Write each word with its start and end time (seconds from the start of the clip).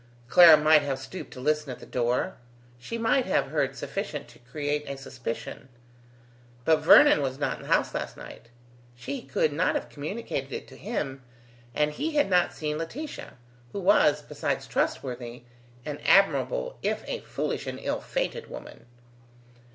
Clara 0.29 0.57
might 0.57 0.81
have 0.81 0.97
stooped 0.97 1.29
to 1.33 1.39
listen 1.39 1.69
at 1.69 1.77
the 1.79 1.85
door: 1.85 2.37
she 2.79 2.97
might 2.97 3.27
have 3.27 3.49
heard 3.49 3.75
sufficient 3.75 4.27
to 4.29 4.39
create 4.39 4.83
a 4.89 4.97
suspicion. 4.97 5.69
But 6.65 6.77
Vernon 6.77 7.21
was 7.21 7.37
not 7.37 7.57
in 7.57 7.67
the 7.67 7.67
house 7.67 7.93
last 7.93 8.17
night; 8.17 8.49
she 8.95 9.21
could 9.21 9.53
not 9.53 9.75
have 9.75 9.89
communicated 9.89 10.51
it 10.51 10.67
to 10.69 10.75
him, 10.75 11.21
and 11.75 11.91
he 11.91 12.15
had 12.15 12.31
not 12.31 12.51
seen 12.51 12.79
Laetitia, 12.79 13.35
who 13.73 13.79
was, 13.79 14.23
besides 14.23 14.65
trustworthy, 14.65 15.43
an 15.85 15.99
admirable 16.03 16.79
if 16.81 17.03
a 17.07 17.19
foolish 17.19 17.67
and 17.67 17.77
ill 17.79 18.01
fated 18.01 18.47
woman. 18.49 18.87